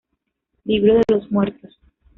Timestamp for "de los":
0.95-1.29